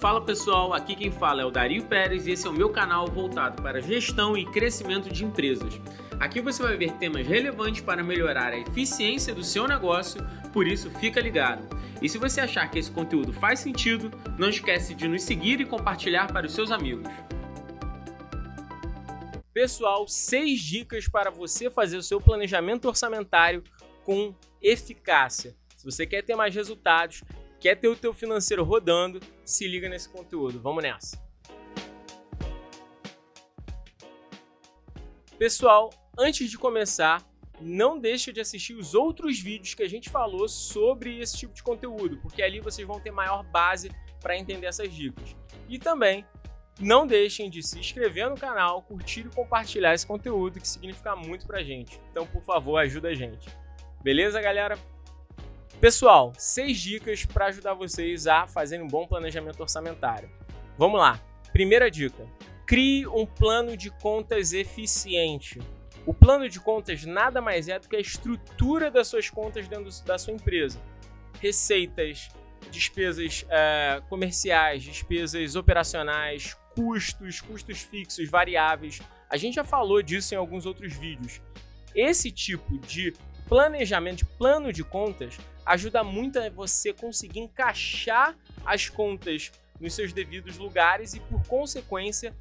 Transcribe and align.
Fala 0.00 0.22
pessoal, 0.22 0.72
aqui 0.72 0.96
quem 0.96 1.10
fala 1.10 1.42
é 1.42 1.44
o 1.44 1.50
Dario 1.50 1.84
Pérez 1.84 2.26
e 2.26 2.30
esse 2.30 2.46
é 2.46 2.50
o 2.50 2.54
meu 2.54 2.70
canal 2.70 3.06
voltado 3.06 3.62
para 3.62 3.82
gestão 3.82 4.34
e 4.34 4.46
crescimento 4.46 5.12
de 5.12 5.26
empresas. 5.26 5.78
Aqui 6.18 6.40
você 6.40 6.62
vai 6.62 6.74
ver 6.74 6.92
temas 6.92 7.26
relevantes 7.26 7.82
para 7.82 8.02
melhorar 8.02 8.54
a 8.54 8.58
eficiência 8.58 9.34
do 9.34 9.44
seu 9.44 9.68
negócio, 9.68 10.26
por 10.54 10.66
isso 10.66 10.90
fica 10.92 11.20
ligado. 11.20 11.68
E 12.00 12.08
se 12.08 12.16
você 12.16 12.40
achar 12.40 12.70
que 12.70 12.78
esse 12.78 12.90
conteúdo 12.90 13.30
faz 13.30 13.60
sentido, 13.60 14.10
não 14.38 14.48
esquece 14.48 14.94
de 14.94 15.06
nos 15.06 15.22
seguir 15.22 15.60
e 15.60 15.66
compartilhar 15.66 16.32
para 16.32 16.46
os 16.46 16.54
seus 16.54 16.70
amigos. 16.70 17.06
Pessoal, 19.52 20.08
seis 20.08 20.60
dicas 20.60 21.08
para 21.08 21.30
você 21.30 21.68
fazer 21.68 21.98
o 21.98 22.02
seu 22.02 22.22
planejamento 22.22 22.88
orçamentário 22.88 23.62
com 24.02 24.34
eficácia. 24.62 25.54
Se 25.76 25.84
você 25.84 26.06
quer 26.06 26.22
ter 26.22 26.36
mais 26.36 26.54
resultados, 26.54 27.22
Quer 27.60 27.76
ter 27.76 27.88
o 27.88 27.94
teu 27.94 28.14
financeiro 28.14 28.64
rodando? 28.64 29.20
Se 29.44 29.68
liga 29.68 29.86
nesse 29.86 30.08
conteúdo. 30.08 30.58
Vamos 30.58 30.82
nessa. 30.82 31.22
Pessoal, 35.38 35.90
antes 36.18 36.50
de 36.50 36.56
começar, 36.56 37.22
não 37.60 37.98
deixe 37.98 38.32
de 38.32 38.40
assistir 38.40 38.74
os 38.74 38.94
outros 38.94 39.38
vídeos 39.38 39.74
que 39.74 39.82
a 39.82 39.88
gente 39.88 40.08
falou 40.08 40.48
sobre 40.48 41.20
esse 41.20 41.36
tipo 41.36 41.52
de 41.52 41.62
conteúdo, 41.62 42.16
porque 42.22 42.42
ali 42.42 42.60
vocês 42.60 42.86
vão 42.88 42.98
ter 42.98 43.10
maior 43.10 43.42
base 43.44 43.90
para 44.22 44.38
entender 44.38 44.66
essas 44.66 44.90
dicas. 44.90 45.36
E 45.68 45.78
também 45.78 46.24
não 46.80 47.06
deixem 47.06 47.50
de 47.50 47.62
se 47.62 47.78
inscrever 47.78 48.30
no 48.30 48.36
canal, 48.36 48.82
curtir 48.82 49.26
e 49.26 49.34
compartilhar 49.34 49.92
esse 49.92 50.06
conteúdo 50.06 50.58
que 50.58 50.66
significa 50.66 51.14
muito 51.14 51.46
pra 51.46 51.62
gente. 51.62 52.00
Então, 52.10 52.26
por 52.26 52.42
favor, 52.42 52.78
ajuda 52.78 53.08
a 53.08 53.14
gente. 53.14 53.54
Beleza, 54.02 54.40
galera? 54.40 54.78
Pessoal, 55.80 56.34
seis 56.36 56.78
dicas 56.78 57.24
para 57.24 57.46
ajudar 57.46 57.72
vocês 57.72 58.26
a 58.26 58.46
fazerem 58.46 58.84
um 58.84 58.88
bom 58.88 59.06
planejamento 59.06 59.60
orçamentário. 59.60 60.28
Vamos 60.76 61.00
lá. 61.00 61.18
Primeira 61.52 61.90
dica: 61.90 62.26
crie 62.66 63.06
um 63.06 63.24
plano 63.24 63.74
de 63.78 63.90
contas 63.90 64.52
eficiente. 64.52 65.58
O 66.04 66.12
plano 66.12 66.50
de 66.50 66.60
contas 66.60 67.06
nada 67.06 67.40
mais 67.40 67.66
é 67.66 67.78
do 67.78 67.88
que 67.88 67.96
a 67.96 68.00
estrutura 68.00 68.90
das 68.90 69.08
suas 69.08 69.30
contas 69.30 69.66
dentro 69.68 69.90
da 70.04 70.18
sua 70.18 70.34
empresa. 70.34 70.78
Receitas, 71.40 72.28
despesas 72.70 73.46
é, 73.48 74.02
comerciais, 74.06 74.82
despesas 74.82 75.56
operacionais, 75.56 76.58
custos, 76.74 77.40
custos 77.40 77.80
fixos, 77.80 78.28
variáveis. 78.28 79.00
A 79.30 79.38
gente 79.38 79.54
já 79.54 79.64
falou 79.64 80.02
disso 80.02 80.34
em 80.34 80.36
alguns 80.36 80.66
outros 80.66 80.92
vídeos. 80.92 81.40
Esse 81.94 82.30
tipo 82.30 82.78
de 82.78 83.14
planejamento, 83.50 84.24
plano 84.38 84.72
de 84.72 84.84
contas, 84.84 85.36
ajuda 85.66 86.04
muito 86.04 86.38
a 86.38 86.48
você 86.48 86.92
conseguir 86.92 87.40
encaixar 87.40 88.36
as 88.64 88.88
contas 88.88 89.50
nos 89.80 89.92
seus 89.92 90.12
devidos 90.12 90.56
lugares 90.56 91.14
e, 91.14 91.20
por 91.20 91.44
consequência, 91.48 92.32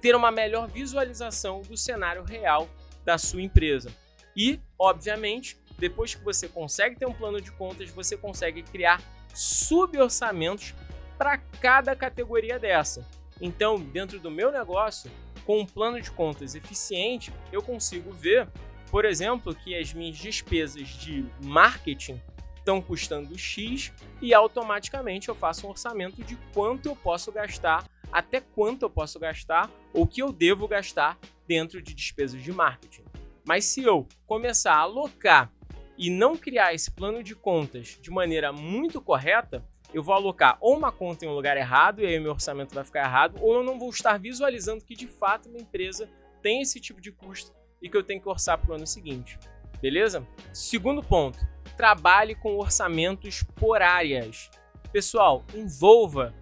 ter 0.00 0.16
uma 0.16 0.32
melhor 0.32 0.66
visualização 0.66 1.60
do 1.60 1.76
cenário 1.76 2.24
real 2.24 2.68
da 3.04 3.16
sua 3.16 3.40
empresa. 3.40 3.94
E, 4.36 4.60
obviamente, 4.76 5.56
depois 5.78 6.16
que 6.16 6.24
você 6.24 6.48
consegue 6.48 6.96
ter 6.96 7.06
um 7.06 7.14
plano 7.14 7.40
de 7.40 7.52
contas, 7.52 7.88
você 7.90 8.16
consegue 8.16 8.64
criar 8.64 9.00
suborçamentos 9.32 10.74
para 11.16 11.38
cada 11.38 11.94
categoria 11.94 12.58
dessa. 12.58 13.06
Então, 13.40 13.78
dentro 13.78 14.18
do 14.18 14.32
meu 14.32 14.50
negócio, 14.50 15.08
com 15.46 15.60
um 15.60 15.66
plano 15.66 16.00
de 16.00 16.10
contas 16.10 16.56
eficiente, 16.56 17.32
eu 17.52 17.62
consigo 17.62 18.10
ver 18.10 18.48
por 18.90 19.04
exemplo, 19.04 19.54
que 19.54 19.74
as 19.74 19.94
minhas 19.94 20.18
despesas 20.18 20.88
de 20.88 21.24
marketing 21.44 22.20
estão 22.56 22.82
custando 22.82 23.38
X 23.38 23.92
e 24.20 24.34
automaticamente 24.34 25.28
eu 25.28 25.34
faço 25.34 25.66
um 25.66 25.70
orçamento 25.70 26.22
de 26.24 26.36
quanto 26.52 26.86
eu 26.86 26.96
posso 26.96 27.30
gastar, 27.30 27.88
até 28.10 28.40
quanto 28.40 28.82
eu 28.82 28.90
posso 28.90 29.18
gastar 29.18 29.70
ou 29.94 30.06
que 30.06 30.20
eu 30.20 30.32
devo 30.32 30.66
gastar 30.66 31.16
dentro 31.46 31.80
de 31.80 31.94
despesas 31.94 32.42
de 32.42 32.52
marketing. 32.52 33.04
Mas 33.46 33.64
se 33.64 33.82
eu 33.82 34.06
começar 34.26 34.74
a 34.74 34.80
alocar 34.80 35.52
e 35.96 36.10
não 36.10 36.36
criar 36.36 36.74
esse 36.74 36.90
plano 36.90 37.22
de 37.22 37.34
contas 37.34 37.96
de 38.00 38.10
maneira 38.10 38.52
muito 38.52 39.00
correta, 39.00 39.64
eu 39.94 40.02
vou 40.02 40.14
alocar 40.14 40.58
ou 40.60 40.76
uma 40.76 40.90
conta 40.90 41.24
em 41.24 41.28
um 41.28 41.34
lugar 41.34 41.56
errado 41.56 42.00
e 42.00 42.06
aí 42.06 42.18
meu 42.18 42.32
orçamento 42.32 42.74
vai 42.74 42.84
ficar 42.84 43.04
errado, 43.04 43.38
ou 43.40 43.54
eu 43.54 43.62
não 43.62 43.78
vou 43.78 43.90
estar 43.90 44.18
visualizando 44.18 44.84
que 44.84 44.94
de 44.94 45.06
fato 45.06 45.48
minha 45.48 45.62
empresa 45.62 46.08
tem 46.42 46.60
esse 46.60 46.80
tipo 46.80 47.00
de 47.00 47.12
custo 47.12 47.59
e 47.80 47.88
que 47.88 47.96
eu 47.96 48.02
tenho 48.02 48.20
que 48.20 48.28
orçar 48.28 48.58
para 48.58 48.72
o 48.72 48.74
ano 48.74 48.86
seguinte. 48.86 49.38
Beleza? 49.80 50.26
Segundo 50.52 51.02
ponto, 51.02 51.38
trabalhe 51.76 52.34
com 52.34 52.56
orçamentos 52.56 53.42
por 53.56 53.80
áreas. 53.80 54.50
Pessoal, 54.92 55.44
envolva 55.54 56.34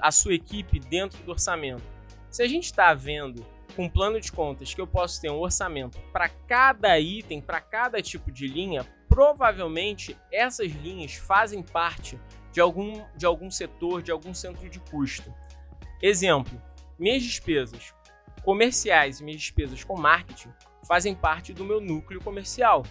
a 0.00 0.10
sua 0.10 0.34
equipe 0.34 0.80
dentro 0.80 1.22
do 1.22 1.30
orçamento. 1.30 1.84
Se 2.30 2.42
a 2.42 2.48
gente 2.48 2.64
está 2.64 2.92
vendo 2.94 3.46
com 3.76 3.84
um 3.84 3.88
plano 3.88 4.20
de 4.20 4.32
contas 4.32 4.74
que 4.74 4.80
eu 4.80 4.86
posso 4.86 5.20
ter 5.20 5.30
um 5.30 5.38
orçamento 5.38 5.98
para 6.12 6.28
cada 6.28 6.98
item, 6.98 7.40
para 7.40 7.60
cada 7.60 8.02
tipo 8.02 8.30
de 8.32 8.46
linha, 8.46 8.84
provavelmente 9.08 10.16
essas 10.32 10.70
linhas 10.72 11.14
fazem 11.14 11.62
parte 11.62 12.18
de 12.52 12.60
algum, 12.60 13.04
de 13.16 13.26
algum 13.26 13.50
setor, 13.50 14.02
de 14.02 14.10
algum 14.10 14.34
centro 14.34 14.68
de 14.68 14.80
custo. 14.80 15.32
Exemplo: 16.02 16.60
minhas 16.98 17.22
despesas 17.22 17.94
comerciais 18.42 19.20
e 19.20 19.24
minhas 19.24 19.40
despesas 19.40 19.84
com 19.84 19.98
marketing 19.98 20.52
fazem 20.86 21.14
parte 21.14 21.52
do 21.52 21.64
meu 21.64 21.80
núcleo 21.80 22.20
comercial. 22.20 22.84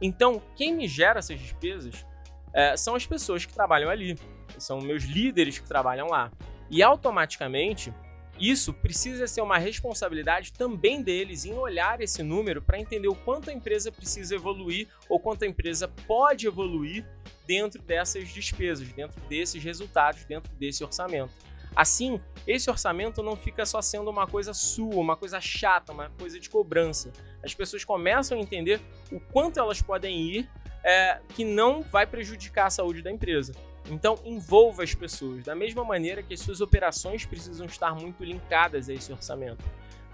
Então, 0.00 0.42
quem 0.56 0.74
me 0.74 0.88
gera 0.88 1.18
essas 1.18 1.38
despesas 1.38 2.04
é, 2.52 2.76
são 2.76 2.94
as 2.94 3.06
pessoas 3.06 3.44
que 3.44 3.52
trabalham 3.52 3.90
ali, 3.90 4.18
são 4.58 4.80
meus 4.80 5.04
líderes 5.04 5.58
que 5.58 5.66
trabalham 5.66 6.08
lá. 6.08 6.30
E 6.70 6.82
automaticamente, 6.82 7.92
isso 8.38 8.72
precisa 8.72 9.26
ser 9.26 9.42
uma 9.42 9.58
responsabilidade 9.58 10.52
também 10.52 11.02
deles 11.02 11.44
em 11.44 11.54
olhar 11.54 12.00
esse 12.00 12.22
número 12.22 12.60
para 12.60 12.78
entender 12.78 13.08
o 13.08 13.14
quanto 13.14 13.50
a 13.50 13.52
empresa 13.52 13.92
precisa 13.92 14.34
evoluir 14.34 14.88
ou 15.08 15.20
quanto 15.20 15.44
a 15.44 15.46
empresa 15.46 15.86
pode 16.06 16.46
evoluir 16.46 17.06
dentro 17.46 17.80
dessas 17.82 18.28
despesas, 18.28 18.88
dentro 18.92 19.20
desses 19.28 19.62
resultados, 19.62 20.24
dentro 20.24 20.52
desse 20.54 20.82
orçamento. 20.82 21.32
Assim, 21.74 22.20
esse 22.46 22.70
orçamento 22.70 23.22
não 23.22 23.36
fica 23.36 23.66
só 23.66 23.82
sendo 23.82 24.10
uma 24.10 24.26
coisa 24.26 24.52
sua, 24.52 24.96
uma 24.96 25.16
coisa 25.16 25.40
chata, 25.40 25.92
uma 25.92 26.10
coisa 26.10 26.38
de 26.38 26.48
cobrança. 26.48 27.12
As 27.42 27.54
pessoas 27.54 27.84
começam 27.84 28.38
a 28.38 28.40
entender 28.40 28.80
o 29.10 29.18
quanto 29.18 29.58
elas 29.58 29.82
podem 29.82 30.20
ir 30.20 30.50
é, 30.84 31.20
que 31.34 31.44
não 31.44 31.82
vai 31.82 32.06
prejudicar 32.06 32.66
a 32.66 32.70
saúde 32.70 33.02
da 33.02 33.10
empresa. 33.10 33.52
Então, 33.90 34.18
envolva 34.24 34.82
as 34.82 34.94
pessoas, 34.94 35.44
da 35.44 35.54
mesma 35.54 35.84
maneira 35.84 36.22
que 36.22 36.32
as 36.32 36.40
suas 36.40 36.60
operações 36.60 37.26
precisam 37.26 37.66
estar 37.66 37.94
muito 37.94 38.24
linkadas 38.24 38.88
a 38.88 38.92
esse 38.92 39.12
orçamento. 39.12 39.64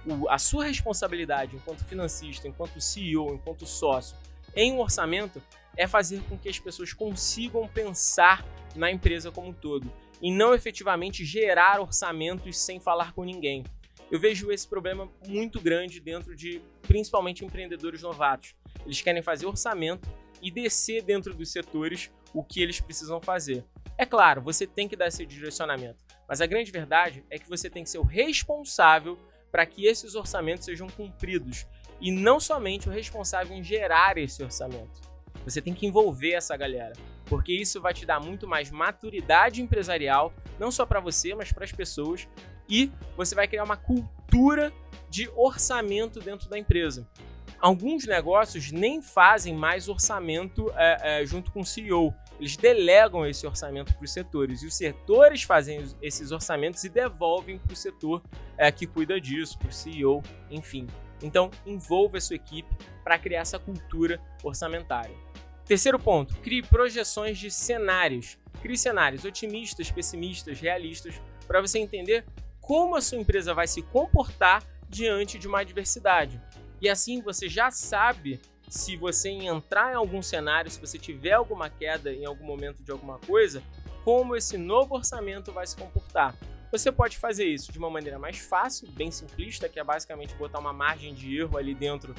O, 0.07 0.29
a 0.29 0.39
sua 0.39 0.65
responsabilidade 0.65 1.57
enquanto 1.57 1.85
financista, 1.85 2.49
enquanto 2.49 2.81
CEO, 2.81 3.35
enquanto 3.35 3.67
sócio, 3.67 4.17
em 4.57 4.73
um 4.73 4.81
orçamento 4.81 5.43
é 5.77 5.87
fazer 5.87 6.23
com 6.29 6.37
que 6.37 6.49
as 6.49 6.59
pessoas 6.59 6.93
consigam 6.93 7.69
pensar 7.69 8.45
na 8.75 8.91
empresa 8.91 9.31
como 9.31 9.49
um 9.49 9.53
todo 9.53 9.91
e 10.21 10.31
não 10.31 10.55
efetivamente 10.55 11.25
gerar 11.25 11.81
orçamentos 11.81 12.59
sem 12.59 12.79
falar 12.79 13.13
com 13.13 13.25
ninguém. 13.25 13.65
Eu 14.11 14.19
vejo 14.19 14.51
esse 14.51 14.67
problema 14.67 15.09
muito 15.27 15.61
grande 15.61 16.01
dentro 16.01 16.35
de 16.35 16.61
principalmente 16.83 17.45
empreendedores 17.45 18.03
novatos. 18.03 18.55
Eles 18.85 19.01
querem 19.01 19.23
fazer 19.23 19.47
orçamento 19.47 20.09
e 20.43 20.51
descer 20.51 21.03
dentro 21.03 21.33
dos 21.33 21.53
setores 21.53 22.11
o 22.35 22.43
que 22.43 22.61
eles 22.61 22.81
precisam 22.81 23.21
fazer. 23.21 23.65
É 23.97 24.07
claro, 24.07 24.41
você 24.43 24.67
tem 24.67 24.89
que 24.89 24.97
dar 24.97 25.09
esse 25.09 25.25
direcionamento, 25.27 26.05
mas 26.29 26.41
a 26.41 26.47
grande 26.47 26.73
verdade 26.73 27.25
é 27.31 27.39
que 27.39 27.49
você 27.49 27.69
tem 27.69 27.85
que 27.85 27.91
ser 27.91 27.99
o 27.99 28.05
responsável 28.05 29.19
para 29.51 29.67
que 29.67 29.87
esses 29.87 30.15
orçamentos 30.15 30.65
sejam 30.65 30.89
cumpridos 30.89 31.67
e 32.01 32.11
não 32.11 32.41
somente 32.41 32.89
o 32.89 32.93
responsável 32.93 33.57
em 33.57 33.63
gerar 33.63 34.17
esse 34.17 34.43
orçamento. 34.43 35.01
Você 35.45 35.61
tem 35.61 35.75
que 35.75 35.87
envolver 35.87 36.33
essa 36.33 36.57
galera, 36.57 36.95
porque 37.31 37.53
isso 37.53 37.81
vai 37.81 37.95
te 37.95 38.05
dar 38.05 38.19
muito 38.19 38.49
mais 38.49 38.73
maturidade 38.73 39.63
empresarial, 39.63 40.35
não 40.59 40.73
só 40.73 40.85
para 40.85 40.99
você, 40.99 41.33
mas 41.33 41.53
para 41.53 41.65
as 41.65 41.71
pessoas, 41.71 42.27
e 42.69 42.91
você 43.17 43.37
vai 43.37 43.47
criar 43.47 43.63
uma 43.63 43.77
cultura 43.77 44.73
de 45.09 45.31
orçamento 45.37 46.19
dentro 46.19 46.51
da 46.51 46.59
empresa. 46.59 47.09
Alguns 47.61 48.05
negócios 48.05 48.73
nem 48.73 49.01
fazem 49.01 49.55
mais 49.55 49.89
orçamento 49.89 50.73
é, 50.75 51.23
é, 51.23 51.27
junto 51.27 51.53
com 51.53 51.61
o 51.61 51.65
CEO. 51.65 52.13
Eles 52.41 52.57
delegam 52.57 53.25
esse 53.25 53.47
orçamento 53.47 53.95
para 53.95 54.05
os 54.05 54.13
setores 54.13 54.63
e 54.63 54.67
os 54.67 54.75
setores 54.75 55.45
fazem 55.45 55.85
esses 56.03 56.33
orçamentos 56.33 56.83
e 56.83 56.89
devolvem 56.89 57.59
para 57.59 57.73
o 57.73 57.77
setor 57.77 58.23
é, 58.59 58.73
que 58.73 58.89
cuida 58.89 59.21
disso, 59.21 59.57
para 59.57 59.69
o 59.69 59.73
CEO, 59.73 60.21
enfim. 60.51 60.89
Então, 61.23 61.51
envolva 61.65 62.17
a 62.17 62.21
sua 62.21 62.37
equipe 62.37 62.75
para 63.05 63.19
criar 63.19 63.41
essa 63.41 63.59
cultura 63.59 64.21
orçamentária. 64.43 65.30
Terceiro 65.71 66.01
ponto, 66.01 66.37
crie 66.39 66.65
projeções 66.65 67.39
de 67.39 67.49
cenários. 67.49 68.37
Crie 68.61 68.77
cenários 68.77 69.25
otimistas, 69.25 69.89
pessimistas, 69.89 70.59
realistas, 70.59 71.23
para 71.47 71.61
você 71.61 71.79
entender 71.79 72.25
como 72.61 72.97
a 72.97 73.01
sua 73.01 73.19
empresa 73.19 73.55
vai 73.55 73.69
se 73.69 73.81
comportar 73.81 74.65
diante 74.89 75.39
de 75.39 75.47
uma 75.47 75.61
adversidade. 75.61 76.43
E 76.81 76.89
assim 76.89 77.23
você 77.23 77.49
já 77.49 77.71
sabe 77.71 78.41
se 78.69 78.97
você 78.97 79.29
entrar 79.29 79.93
em 79.93 79.95
algum 79.95 80.21
cenário, 80.21 80.69
se 80.69 80.81
você 80.81 80.99
tiver 80.99 81.35
alguma 81.35 81.71
queda 81.71 82.13
em 82.13 82.27
algum 82.27 82.45
momento 82.45 82.83
de 82.83 82.91
alguma 82.91 83.21
coisa, 83.21 83.63
como 84.05 84.35
esse 84.35 84.59
novo 84.59 84.97
orçamento 84.97 85.53
vai 85.53 85.69
se 85.69 85.77
comportar. 85.77 86.35
Você 86.71 86.93
pode 86.93 87.19
fazer 87.19 87.47
isso 87.47 87.73
de 87.73 87.79
uma 87.79 87.91
maneira 87.91 88.19
mais 88.19 88.39
fácil, 88.39 88.89
bem 88.93 89.11
simplista, 89.11 89.69
que 89.69 89.81
é 89.81 89.85
basicamente 89.85 90.35
botar 90.35 90.61
uma 90.61 90.73
margem 90.73 91.13
de 91.13 91.37
erro 91.37 91.59
ali 91.59 91.75
dentro 91.75 92.15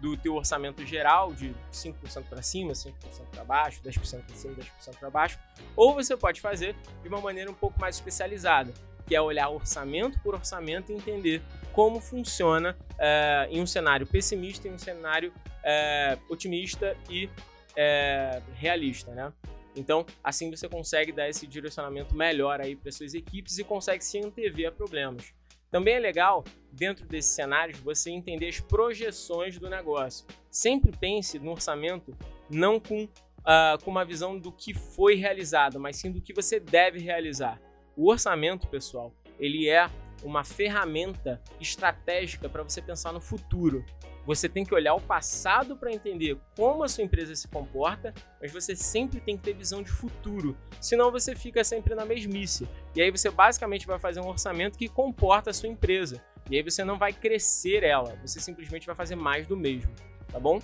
do 0.00 0.16
teu 0.16 0.34
orçamento 0.34 0.84
geral 0.84 1.32
de 1.32 1.54
5% 1.72 2.24
para 2.28 2.42
cima, 2.42 2.72
5% 2.72 2.92
para 3.30 3.44
baixo, 3.44 3.80
10% 3.82 4.24
para 4.26 4.36
cima, 4.36 4.54
10% 4.54 4.98
para 4.98 5.08
baixo, 5.08 5.38
ou 5.74 5.94
você 5.94 6.14
pode 6.16 6.40
fazer 6.40 6.76
de 7.02 7.08
uma 7.08 7.20
maneira 7.20 7.50
um 7.50 7.54
pouco 7.54 7.80
mais 7.80 7.96
especializada, 7.96 8.74
que 9.06 9.14
é 9.14 9.20
olhar 9.20 9.48
orçamento 9.48 10.18
por 10.20 10.34
orçamento 10.34 10.92
e 10.92 10.94
entender 10.94 11.42
como 11.72 12.00
funciona 12.00 12.76
é, 12.98 13.48
em 13.50 13.62
um 13.62 13.66
cenário 13.66 14.06
pessimista, 14.06 14.68
em 14.68 14.72
um 14.72 14.78
cenário 14.78 15.32
é, 15.62 16.18
otimista 16.28 16.94
e 17.08 17.30
é, 17.74 18.42
realista, 18.54 19.12
né? 19.12 19.32
Então, 19.76 20.06
assim 20.22 20.50
você 20.50 20.68
consegue 20.68 21.12
dar 21.12 21.28
esse 21.28 21.46
direcionamento 21.46 22.14
melhor 22.14 22.60
aí 22.60 22.76
para 22.76 22.92
suas 22.92 23.14
equipes 23.14 23.58
e 23.58 23.64
consegue 23.64 24.04
se 24.04 24.18
antever 24.18 24.68
a 24.68 24.72
problemas. 24.72 25.34
Também 25.70 25.94
é 25.94 25.98
legal, 25.98 26.44
dentro 26.70 27.04
desses 27.04 27.34
cenários, 27.34 27.80
você 27.80 28.10
entender 28.10 28.46
as 28.46 28.60
projeções 28.60 29.58
do 29.58 29.68
negócio. 29.68 30.24
Sempre 30.48 30.92
pense 30.96 31.36
no 31.38 31.50
orçamento 31.50 32.16
não 32.48 32.78
com, 32.78 33.04
uh, 33.04 33.82
com 33.82 33.90
uma 33.90 34.04
visão 34.04 34.38
do 34.38 34.52
que 34.52 34.72
foi 34.72 35.16
realizado, 35.16 35.80
mas 35.80 35.96
sim 35.96 36.12
do 36.12 36.20
que 36.20 36.32
você 36.32 36.60
deve 36.60 37.00
realizar. 37.00 37.60
O 37.96 38.08
orçamento, 38.08 38.68
pessoal, 38.68 39.12
ele 39.38 39.68
é 39.68 39.90
uma 40.22 40.44
ferramenta 40.44 41.42
estratégica 41.60 42.48
para 42.48 42.62
você 42.62 42.80
pensar 42.80 43.12
no 43.12 43.20
futuro. 43.20 43.84
Você 44.26 44.48
tem 44.48 44.64
que 44.64 44.74
olhar 44.74 44.94
o 44.94 45.00
passado 45.00 45.76
para 45.76 45.92
entender 45.92 46.38
como 46.56 46.82
a 46.82 46.88
sua 46.88 47.04
empresa 47.04 47.34
se 47.34 47.46
comporta, 47.46 48.14
mas 48.40 48.52
você 48.52 48.74
sempre 48.74 49.20
tem 49.20 49.36
que 49.36 49.42
ter 49.42 49.52
visão 49.52 49.82
de 49.82 49.90
futuro. 49.90 50.56
Senão 50.80 51.10
você 51.10 51.36
fica 51.36 51.62
sempre 51.62 51.94
na 51.94 52.06
mesmice. 52.06 52.66
E 52.94 53.02
aí 53.02 53.10
você 53.10 53.30
basicamente 53.30 53.86
vai 53.86 53.98
fazer 53.98 54.20
um 54.20 54.28
orçamento 54.28 54.78
que 54.78 54.88
comporta 54.88 55.50
a 55.50 55.54
sua 55.54 55.68
empresa. 55.68 56.24
E 56.50 56.56
aí 56.56 56.62
você 56.62 56.84
não 56.84 56.98
vai 56.98 57.12
crescer 57.12 57.82
ela, 57.82 58.16
você 58.22 58.38
simplesmente 58.38 58.86
vai 58.86 58.94
fazer 58.94 59.16
mais 59.16 59.46
do 59.46 59.56
mesmo, 59.56 59.92
tá 60.30 60.38
bom? 60.38 60.60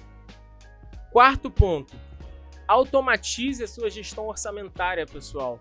Quarto 1.11 1.51
ponto: 1.51 1.95
automatize 2.69 3.65
a 3.65 3.69
sua 3.69 3.91
gestão 3.91 4.27
orçamentária, 4.27 5.07
pessoal. 5.07 5.59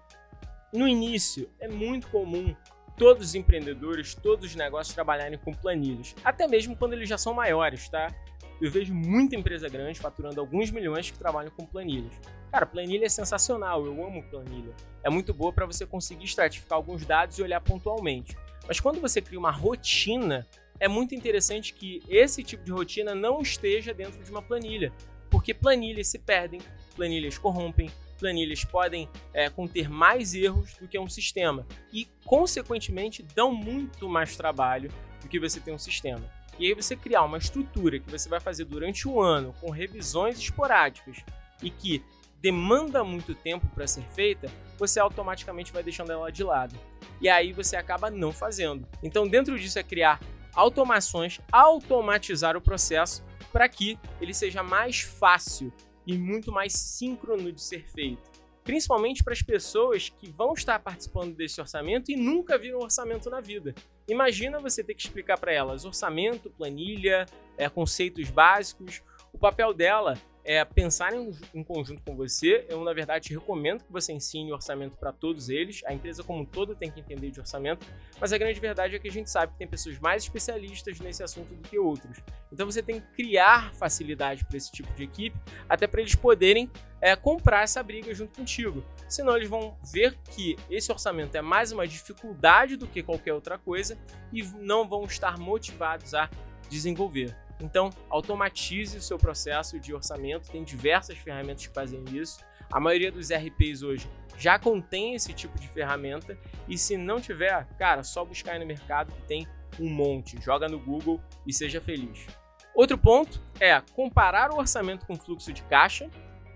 No 0.74 0.88
início, 0.88 1.50
é 1.60 1.68
muito 1.68 2.08
comum 2.10 2.56
todos 3.00 3.30
os 3.30 3.36
empreendedores, 3.36 4.14
todos 4.14 4.50
os 4.52 4.56
negócios 4.56 4.94
trabalharem 4.94 5.40
com 5.40 5.54
planilhas, 5.54 6.14
até 6.24 6.46
mesmo 6.46 6.76
quando 6.76 6.94
eles 6.94 7.08
já 7.08 7.18
são 7.18 7.34
maiores, 7.34 7.88
tá? 7.88 8.14
Eu 8.62 8.70
vejo 8.70 8.94
muita 8.94 9.38
empresa 9.38 9.70
grande 9.70 9.98
faturando 9.98 10.42
alguns 10.42 10.70
milhões 10.70 11.10
que 11.10 11.18
trabalham 11.18 11.50
com 11.50 11.66
planilhas. 11.66 12.12
Cara, 12.52 12.66
planilha 12.66 13.06
é 13.06 13.10
sensacional, 13.10 13.86
eu 13.86 14.06
amo 14.06 14.22
planilha. 14.24 14.76
É 15.02 15.10
muito 15.10 15.34
boa 15.34 15.54
para 15.54 15.66
você 15.66 15.86
conseguir 15.86 16.26
estratificar 16.26 16.76
alguns 16.76 17.06
dados 17.06 17.40
e 17.40 17.42
olhar 17.42 17.62
pontualmente. 17.62 18.38
Mas 18.68 18.82
quando 18.82 19.00
você 19.00 19.22
cria 19.22 19.40
uma 19.40 19.52
rotina, 19.52 20.46
é 20.78 20.90
muito 20.90 21.16
interessante 21.16 21.74
que 21.74 22.04
esse 22.10 22.44
tipo 22.44 22.66
de 22.66 22.72
rotina 22.72 23.16
não 23.16 23.42
esteja 23.42 23.94
dentro 23.94 24.22
de 24.22 24.30
uma 24.30 24.42
planilha, 24.42 24.92
porque 25.30 25.54
planilhas 25.54 26.08
se 26.08 26.20
perdem, 26.20 26.60
planilhas 26.98 27.38
corrompem, 27.38 27.90
planilhas 28.20 28.64
podem 28.64 29.10
é, 29.34 29.50
conter 29.50 29.90
mais 29.90 30.34
erros 30.34 30.76
do 30.76 30.88
que 30.88 31.00
um 31.00 31.10
sistema 31.10 31.66
e, 31.92 32.08
consequentemente, 32.26 33.24
dão 33.24 33.54
muito 33.54 34.08
mais 34.10 34.36
trabalho 34.36 34.92
do 35.22 35.28
que 35.28 35.40
você 35.40 35.60
tem 35.60 35.74
um 35.74 35.80
sistema. 35.80 36.30
E 36.60 36.68
aí 36.68 36.74
você 36.74 36.96
criar 36.96 37.24
uma 37.24 37.38
estrutura 37.38 38.00
que 38.00 38.12
você 38.12 38.28
vai 38.28 38.40
fazer 38.40 38.66
durante 38.66 39.08
um 39.08 39.22
ano 39.22 39.56
com 39.62 39.70
revisões 39.70 40.38
esporádicas 40.38 41.24
e 41.64 41.70
que 41.70 42.04
demanda 42.42 43.04
muito 43.04 43.34
tempo 43.34 43.68
para 43.68 43.88
ser 43.88 44.04
feita, 44.14 44.52
você 44.78 45.00
automaticamente 45.00 45.72
vai 45.72 45.84
deixando 45.84 46.12
ela 46.12 46.32
de 46.32 46.44
lado. 46.44 46.76
E 47.22 47.30
aí 47.30 47.54
você 47.54 47.76
acaba 47.76 48.10
não 48.10 48.32
fazendo. 48.32 48.88
Então, 49.04 49.28
dentro 49.28 49.58
disso 49.58 49.80
é 49.80 49.84
criar 49.84 50.20
automações, 50.54 51.40
automatizar 51.52 52.56
o 52.58 52.62
processo 52.62 53.24
para 53.52 53.68
que 53.68 53.98
ele 54.20 54.34
seja 54.34 54.64
mais 54.64 55.02
fácil 55.02 55.72
e 56.10 56.18
muito 56.18 56.52
mais 56.52 56.74
síncrono 56.74 57.52
de 57.52 57.62
ser 57.62 57.88
feito. 57.88 58.32
Principalmente 58.64 59.24
para 59.24 59.34
as 59.34 59.44
pessoas 59.44 60.10
que 60.10 60.28
vão 60.30 60.54
estar 60.54 60.80
participando 60.80 61.36
desse 61.36 61.62
orçamento 61.62 62.12
e 62.12 62.16
nunca 62.16 62.58
viram 62.58 62.80
orçamento 62.80 63.30
na 63.30 63.40
vida. 63.40 63.76
Imagina 64.08 64.60
você 64.60 64.84
ter 64.84 64.96
que 64.96 65.04
explicar 65.04 65.38
para 65.38 65.54
elas 65.54 65.86
orçamento, 65.86 66.50
planilha, 66.50 67.28
é, 67.56 67.70
conceitos 67.70 68.28
básicos. 68.32 69.04
O 69.32 69.38
papel 69.38 69.72
dela 69.72 70.18
é, 70.50 70.66
pensar 70.66 71.14
em, 71.14 71.32
em, 71.54 71.64
conjunto 71.64 72.02
com 72.02 72.16
você. 72.16 72.66
Eu, 72.68 72.84
na 72.84 72.92
verdade, 72.92 73.32
recomendo 73.32 73.84
que 73.84 73.92
você 73.92 74.12
ensine 74.12 74.52
orçamento 74.52 74.98
para 74.98 75.12
todos 75.12 75.48
eles. 75.48 75.84
A 75.86 75.94
empresa 75.94 76.24
como 76.24 76.42
um 76.42 76.46
todo 76.46 76.76
tem 76.76 76.90
que 76.90 77.00
entender 77.00 77.30
de 77.30 77.40
orçamento, 77.40 77.86
mas 78.20 78.34
a 78.34 78.38
grande 78.40 78.60
verdade 78.60 78.96
é 78.96 79.00
que 79.00 79.08
a 79.08 79.12
gente 79.12 79.30
sabe 79.30 79.52
que 79.54 79.60
tem 79.60 79.68
pessoas 79.68 80.00
mais 80.00 80.24
especialistas 80.24 81.00
nesse 81.00 81.22
assunto 81.22 81.54
do 81.54 81.70
que 81.70 81.78
outros. 81.78 82.18
Então 82.52 82.66
você 82.66 82.82
tem 82.82 83.00
que 83.00 83.06
criar 83.16 83.72
facilidade 83.76 84.44
para 84.44 84.58
esse 84.58 84.72
tipo 84.72 84.92
de 84.94 85.04
equipe, 85.04 85.38
até 85.70 85.86
para 85.86 86.02
eles 86.02 86.16
poderem 86.16 86.68
é, 87.00 87.16
comprar 87.16 87.62
essa 87.62 87.84
briga 87.84 88.12
junto 88.16 88.36
contigo. 88.36 88.84
Senão 89.08 89.38
eles 89.38 89.48
vão 89.48 89.78
ver 89.94 90.18
que 90.32 90.56
esse 90.68 90.92
orçamento 90.92 91.36
é 91.36 91.44
mais 91.44 91.72
uma 91.72 91.88
dificuldade 91.88 92.76
do 92.76 92.88
que 92.88 93.04
qualquer 93.04 93.36
outra 93.36 93.60
coisa 93.60 94.00
e 94.34 94.42
não 94.42 94.90
vão 94.90 95.04
estar 95.04 95.38
motivados 95.38 96.16
a 96.16 96.28
desenvolver. 96.68 97.38
Então, 97.60 97.90
automatize 98.10 98.98
o 98.98 99.02
seu 99.02 99.18
processo 99.18 99.80
de 99.80 99.94
orçamento, 99.94 100.50
tem 100.50 100.64
diversas 100.64 101.18
ferramentas 101.18 101.68
que 101.68 101.74
fazem 101.74 102.04
isso. 102.14 102.40
A 102.72 102.80
maioria 102.80 103.12
dos 103.12 103.30
RPs 103.32 103.82
hoje 103.82 104.10
já 104.38 104.58
contém 104.58 105.16
esse 105.16 105.34
tipo 105.34 105.60
de 105.60 105.68
ferramenta 105.68 106.38
e 106.68 106.78
se 106.78 106.96
não 106.96 107.20
tiver, 107.20 107.66
cara, 107.78 108.04
só 108.04 108.24
buscar 108.24 108.54
aí 108.54 108.60
no 108.60 108.66
mercado 108.66 109.12
que 109.12 109.22
tem 109.24 109.48
um 109.80 109.90
monte. 109.90 110.42
Joga 110.42 110.70
no 110.70 110.80
Google 110.80 111.20
e 111.46 111.54
seja 111.54 111.82
feliz. 111.82 112.26
Outro 112.74 112.98
ponto 112.98 113.42
é 113.60 113.82
comparar 113.94 114.52
o 114.52 114.58
orçamento 114.58 115.06
com 115.06 115.14
o 115.14 115.20
fluxo 115.20 115.52
de 115.52 115.64
caixa. 115.64 116.10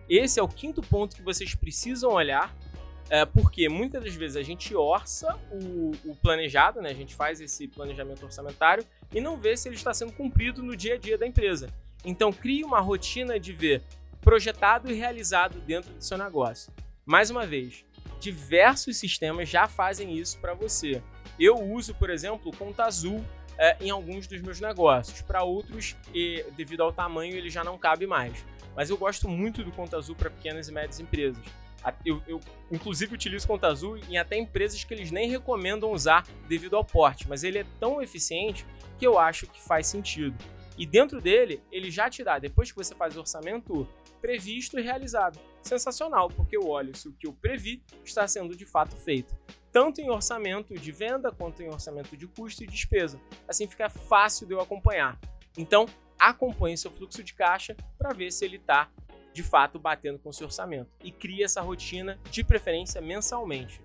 Esse 0.08 0.40
é 0.40 0.44
o 0.44 0.48
quinto 0.48 0.82
ponto 0.82 1.16
que 1.16 1.22
vocês 1.22 1.56
precisam 1.56 2.12
olhar 2.12 2.56
é, 3.10 3.26
porque 3.26 3.70
muitas 3.70 4.04
das 4.04 4.16
vezes 4.16 4.38
a 4.38 4.42
gente 4.42 4.76
orça 4.76 5.38
o, 5.52 5.92
o, 6.06 6.16
planejado, 6.16 6.82
né? 6.82 6.90
A 6.90 6.96
gente 6.96 7.14
faz 7.14 7.42
esse 7.42 7.68
planejamento 7.68 8.24
orçamentário 8.24 8.86
e 9.14 9.20
não 9.20 9.38
vê 9.38 9.56
se 9.56 9.68
ele 9.68 9.76
está 9.76 9.94
sendo 9.94 10.14
cumprido 10.14 10.64
no 10.64 10.76
dia 10.76 10.96
a 10.96 10.98
dia 10.98 11.18
da 11.18 11.28
empresa. 11.28 11.70
Então 12.06 12.32
crie 12.32 12.64
uma 12.64 12.80
rotina 12.80 13.40
de 13.40 13.54
ver 13.54 13.82
projetado 14.22 14.90
e 14.90 14.94
realizado 14.94 15.60
dentro 15.60 15.94
do 15.94 16.04
seu 16.04 16.18
negócio. 16.18 16.72
Mais 17.06 17.30
uma 17.30 17.46
vez, 17.46 17.86
diversos 18.20 18.98
sistemas 18.98 19.50
já 19.50 19.68
fazem 19.68 20.18
isso 20.18 20.40
para 20.40 20.54
você. 20.54 21.02
Eu 21.38 21.56
uso, 21.56 21.94
por 21.96 22.10
exemplo, 22.10 22.56
Conta 22.56 22.86
Azul 22.86 23.24
é, 23.58 23.78
em 23.82 23.90
alguns 23.90 24.28
dos 24.28 24.42
meus 24.42 24.60
negócios. 24.62 25.22
Para 25.22 25.44
outros, 25.44 25.96
e, 26.14 26.46
devido 26.56 26.84
ao 26.84 26.94
tamanho, 26.94 27.36
ele 27.36 27.50
já 27.50 27.64
não 27.64 27.78
cabe 27.78 28.08
mais. 28.08 28.46
Mas 28.76 28.90
eu 28.90 28.98
gosto 28.98 29.28
muito 29.28 29.64
do 29.64 29.72
Conta 29.72 29.98
Azul 29.98 30.16
para 30.16 30.30
pequenas 30.30 30.70
e 30.70 30.72
médias 30.72 31.00
empresas. 31.00 31.44
Eu, 32.06 32.22
eu, 32.28 32.40
inclusive, 32.72 33.14
utilizo 33.14 33.48
Conta 33.48 33.68
Azul 33.68 33.98
em 33.98 34.18
até 34.18 34.38
empresas 34.38 34.84
que 34.84 34.94
eles 34.94 35.12
nem 35.12 35.30
recomendam 35.30 35.92
usar 35.92 36.26
devido 36.48 36.76
ao 36.76 36.86
porte, 36.86 37.28
mas 37.28 37.44
ele 37.44 37.60
é 37.60 37.66
tão 37.80 38.02
eficiente 38.02 38.66
que 38.98 39.06
eu 39.06 39.20
acho 39.20 39.48
que 39.48 39.62
faz 39.62 39.88
sentido. 39.88 40.36
E 40.78 40.86
dentro 40.86 41.22
dele, 41.22 41.62
ele 41.72 41.92
já 41.92 42.10
te 42.10 42.24
dá, 42.24 42.40
depois 42.40 42.72
que 42.72 42.78
você 42.78 42.96
faz 42.96 43.16
o 43.16 43.20
orçamento, 43.20 43.88
previsto 44.22 44.80
e 44.80 44.82
realizado. 44.82 45.40
Sensacional, 45.62 46.30
porque 46.30 46.58
eu 46.58 46.68
olho 46.68 46.96
se 46.96 47.08
o 47.08 47.14
que 47.14 47.28
eu 47.28 47.34
previ 47.34 47.84
está 48.04 48.28
sendo 48.28 48.56
de 48.56 48.66
fato 48.66 48.96
feito. 48.96 49.36
Tanto 49.72 50.02
em 50.02 50.10
orçamento 50.10 50.74
de 50.74 50.92
venda 50.92 51.32
quanto 51.32 51.62
em 51.62 51.68
orçamento 51.68 52.16
de 52.16 52.28
custo 52.28 52.64
e 52.64 52.68
despesa. 52.68 53.20
Assim 53.48 53.68
fica 53.68 53.90
fácil 53.90 54.48
de 54.48 54.54
eu 54.54 54.62
acompanhar. 54.62 55.20
Então, 55.58 55.86
acompanhe 56.20 56.78
seu 56.78 56.92
fluxo 56.92 57.24
de 57.24 57.34
caixa 57.34 57.76
para 57.98 58.14
ver 58.14 58.32
se 58.32 58.46
ele 58.46 58.58
está 58.58 58.90
de 59.34 59.44
fato 59.44 59.80
batendo 59.80 60.20
com 60.20 60.30
o 60.30 60.34
seu 60.34 60.46
orçamento 60.46 60.92
e 61.04 61.12
cria 61.12 61.46
essa 61.46 61.62
rotina 61.62 62.20
de 62.30 62.44
preferência 62.44 63.02
mensalmente. 63.02 63.82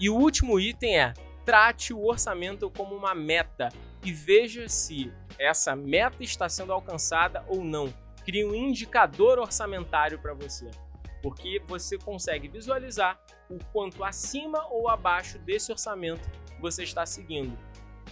E 0.00 0.08
o 0.08 0.16
último 0.16 0.58
item 0.58 0.98
é 0.98 1.14
trate 1.44 1.92
o 1.92 2.04
orçamento 2.04 2.70
como 2.70 2.94
uma 2.94 3.14
meta 3.14 3.68
e 4.02 4.12
veja 4.12 4.68
se 4.68 5.12
essa 5.38 5.76
meta 5.76 6.22
está 6.22 6.48
sendo 6.48 6.72
alcançada 6.72 7.44
ou 7.48 7.62
não. 7.62 7.92
Crie 8.24 8.44
um 8.44 8.54
indicador 8.54 9.38
orçamentário 9.38 10.18
para 10.18 10.32
você, 10.32 10.70
porque 11.22 11.60
você 11.66 11.98
consegue 11.98 12.48
visualizar 12.48 13.20
o 13.50 13.58
quanto 13.72 14.02
acima 14.02 14.66
ou 14.70 14.88
abaixo 14.88 15.38
desse 15.38 15.70
orçamento 15.70 16.28
você 16.60 16.84
está 16.84 17.04
seguindo. 17.04 17.58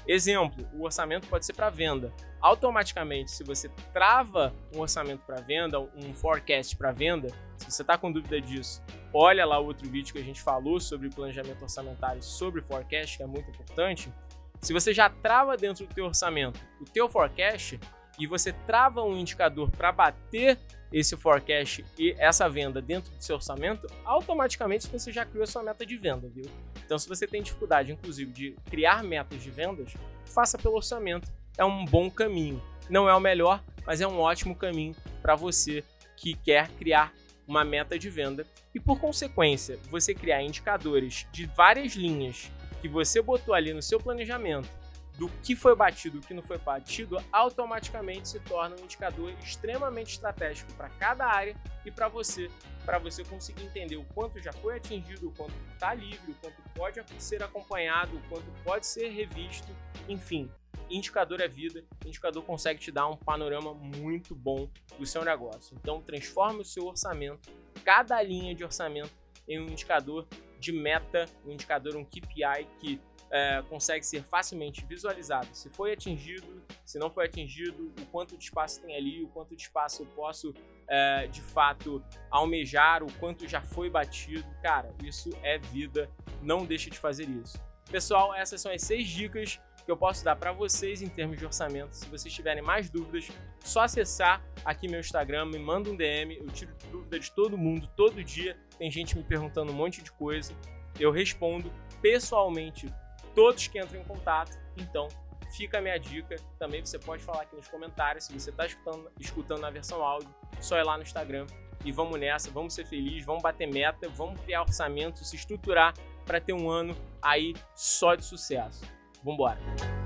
Exemplo, 0.06 0.66
o 0.72 0.84
orçamento 0.84 1.26
pode 1.28 1.46
ser 1.46 1.52
para 1.52 1.70
venda. 1.70 2.12
Automaticamente, 2.40 3.30
se 3.30 3.44
você 3.44 3.68
trava 3.92 4.54
um 4.74 4.80
orçamento 4.80 5.22
para 5.26 5.40
venda, 5.40 5.78
um 5.78 6.14
forecast 6.14 6.76
para 6.76 6.90
venda, 6.90 7.28
se 7.58 7.70
você 7.70 7.82
está 7.82 7.98
com 7.98 8.10
dúvida 8.10 8.40
disso, 8.40 8.82
olha 9.12 9.44
lá 9.44 9.58
o 9.58 9.66
outro 9.66 9.88
vídeo 9.88 10.12
que 10.12 10.18
a 10.18 10.24
gente 10.24 10.40
falou 10.40 10.80
sobre 10.80 11.10
planejamento 11.10 11.62
orçamentário, 11.62 12.22
sobre 12.22 12.62
forecast, 12.62 13.18
que 13.18 13.22
é 13.22 13.26
muito 13.26 13.50
importante. 13.50 14.12
Se 14.60 14.72
você 14.72 14.92
já 14.92 15.08
trava 15.08 15.56
dentro 15.56 15.86
do 15.86 15.94
teu 15.94 16.06
orçamento 16.06 16.60
o 16.80 16.84
teu 16.84 17.08
forecast 17.08 17.78
e 18.18 18.26
você 18.26 18.52
trava 18.52 19.02
um 19.02 19.16
indicador 19.16 19.70
para 19.70 19.92
bater 19.92 20.58
esse 20.92 21.16
forecast 21.16 21.84
e 21.98 22.14
essa 22.18 22.48
venda 22.48 22.80
dentro 22.82 23.12
do 23.12 23.22
seu 23.22 23.36
orçamento, 23.36 23.86
automaticamente 24.04 24.88
você 24.88 25.12
já 25.12 25.24
criou 25.24 25.46
sua 25.46 25.62
meta 25.62 25.86
de 25.86 25.96
venda, 25.96 26.28
viu? 26.28 26.44
Então, 26.84 26.98
se 26.98 27.08
você 27.08 27.26
tem 27.26 27.42
dificuldade, 27.42 27.92
inclusive, 27.92 28.32
de 28.32 28.56
criar 28.68 29.02
metas 29.04 29.42
de 29.42 29.50
vendas, 29.50 29.94
faça 30.24 30.58
pelo 30.58 30.74
orçamento. 30.74 31.28
É 31.56 31.64
um 31.64 31.84
bom 31.84 32.10
caminho. 32.10 32.60
Não 32.88 33.08
é 33.08 33.14
o 33.14 33.20
melhor, 33.20 33.62
mas 33.86 34.00
é 34.00 34.06
um 34.06 34.18
ótimo 34.18 34.56
caminho 34.56 34.96
para 35.22 35.36
você 35.36 35.84
que 36.16 36.34
quer 36.34 36.68
criar 36.70 37.12
uma 37.46 37.64
meta 37.64 37.98
de 37.98 38.10
venda 38.10 38.46
e, 38.74 38.80
por 38.80 38.98
consequência, 38.98 39.78
você 39.88 40.14
criar 40.14 40.42
indicadores 40.42 41.26
de 41.32 41.46
várias 41.46 41.94
linhas 41.94 42.50
que 42.80 42.88
você 42.88 43.20
botou 43.20 43.54
ali 43.54 43.72
no 43.72 43.82
seu 43.82 44.00
planejamento 44.00 44.79
do 45.20 45.28
que 45.42 45.54
foi 45.54 45.76
batido 45.76 46.16
e 46.16 46.20
o 46.20 46.22
que 46.22 46.32
não 46.32 46.42
foi 46.42 46.56
batido, 46.56 47.22
automaticamente 47.30 48.26
se 48.26 48.40
torna 48.40 48.74
um 48.76 48.84
indicador 48.84 49.30
extremamente 49.42 50.12
estratégico 50.12 50.72
para 50.72 50.88
cada 50.88 51.26
área 51.26 51.54
e 51.84 51.90
para 51.90 52.08
você, 52.08 52.50
para 52.86 52.98
você 52.98 53.22
conseguir 53.22 53.64
entender 53.64 53.96
o 53.96 54.04
quanto 54.14 54.40
já 54.40 54.50
foi 54.50 54.78
atingido, 54.78 55.28
o 55.28 55.32
quanto 55.32 55.52
está 55.74 55.92
livre, 55.92 56.32
o 56.32 56.34
quanto 56.36 56.62
pode 56.74 57.02
ser 57.22 57.42
acompanhado, 57.42 58.16
o 58.16 58.28
quanto 58.30 58.50
pode 58.64 58.86
ser 58.86 59.10
revisto, 59.10 59.68
enfim. 60.08 60.50
Indicador 60.88 61.42
é 61.42 61.46
vida, 61.46 61.84
indicador 62.06 62.42
consegue 62.42 62.80
te 62.80 62.90
dar 62.90 63.06
um 63.06 63.16
panorama 63.16 63.74
muito 63.74 64.34
bom 64.34 64.70
do 64.98 65.04
seu 65.04 65.22
negócio. 65.22 65.76
Então, 65.78 66.00
transforme 66.00 66.62
o 66.62 66.64
seu 66.64 66.86
orçamento, 66.86 67.50
cada 67.84 68.22
linha 68.22 68.54
de 68.54 68.64
orçamento, 68.64 69.12
em 69.46 69.60
um 69.60 69.66
indicador 69.66 70.26
de 70.58 70.72
meta, 70.72 71.26
um 71.44 71.52
indicador, 71.52 71.94
um 71.96 72.04
KPI 72.04 72.66
que 72.78 73.00
é, 73.30 73.62
consegue 73.68 74.04
ser 74.04 74.22
facilmente 74.24 74.84
visualizado 74.84 75.48
se 75.52 75.70
foi 75.70 75.92
atingido, 75.92 76.62
se 76.84 76.98
não 76.98 77.10
foi 77.10 77.26
atingido, 77.26 77.92
o 78.00 78.06
quanto 78.06 78.36
de 78.36 78.44
espaço 78.44 78.80
tem 78.80 78.96
ali, 78.96 79.22
o 79.22 79.28
quanto 79.28 79.54
de 79.54 79.62
espaço 79.62 80.02
eu 80.02 80.06
posso 80.06 80.52
é, 80.88 81.26
de 81.28 81.40
fato 81.40 82.02
almejar, 82.30 83.02
o 83.02 83.12
quanto 83.14 83.46
já 83.46 83.62
foi 83.62 83.88
batido. 83.88 84.46
Cara, 84.62 84.92
isso 85.04 85.30
é 85.42 85.58
vida, 85.58 86.10
não 86.42 86.66
deixe 86.66 86.90
de 86.90 86.98
fazer 86.98 87.28
isso. 87.28 87.58
Pessoal, 87.90 88.34
essas 88.34 88.60
são 88.60 88.72
as 88.72 88.82
seis 88.82 89.08
dicas 89.08 89.60
que 89.84 89.90
eu 89.90 89.96
posso 89.96 90.24
dar 90.24 90.36
para 90.36 90.52
vocês 90.52 91.02
em 91.02 91.08
termos 91.08 91.38
de 91.38 91.44
orçamento. 91.44 91.94
Se 91.94 92.06
vocês 92.08 92.32
tiverem 92.32 92.62
mais 92.62 92.90
dúvidas, 92.90 93.28
só 93.64 93.82
acessar 93.82 94.42
aqui 94.64 94.88
meu 94.88 95.00
Instagram, 95.00 95.46
me 95.46 95.58
manda 95.58 95.90
um 95.90 95.96
DM, 95.96 96.36
eu 96.36 96.46
tiro 96.48 96.72
dúvida 96.90 97.18
de 97.18 97.30
todo 97.32 97.56
mundo, 97.56 97.88
todo 97.96 98.22
dia 98.22 98.56
tem 98.78 98.90
gente 98.90 99.16
me 99.16 99.24
perguntando 99.24 99.72
um 99.72 99.74
monte 99.74 100.02
de 100.02 100.12
coisa. 100.12 100.52
Eu 100.98 101.10
respondo 101.10 101.72
pessoalmente 102.00 102.92
todos 103.34 103.66
que 103.68 103.80
entram 103.80 104.00
em 104.00 104.04
contato. 104.04 104.58
Então, 104.76 105.08
fica 105.56 105.78
a 105.78 105.80
minha 105.80 105.98
dica. 105.98 106.36
Também 106.58 106.84
você 106.84 106.98
pode 106.98 107.22
falar 107.22 107.42
aqui 107.42 107.56
nos 107.56 107.68
comentários 107.68 108.24
se 108.24 108.38
você 108.38 108.50
está 108.50 108.66
escutando, 108.66 109.10
escutando 109.18 109.60
na 109.60 109.70
versão 109.70 110.02
áudio. 110.02 110.32
Só 110.60 110.78
ir 110.78 110.84
lá 110.84 110.96
no 110.96 111.02
Instagram 111.02 111.46
e 111.84 111.92
vamos 111.92 112.18
nessa, 112.20 112.50
vamos 112.50 112.74
ser 112.74 112.86
felizes, 112.86 113.24
vamos 113.24 113.42
bater 113.42 113.66
meta, 113.66 114.08
vamos 114.08 114.40
criar 114.42 114.62
orçamento, 114.62 115.24
se 115.24 115.36
estruturar 115.36 115.94
para 116.26 116.40
ter 116.40 116.52
um 116.52 116.70
ano 116.70 116.94
aí 117.22 117.54
só 117.74 118.14
de 118.14 118.24
sucesso. 118.24 118.84
Vambora! 119.24 119.99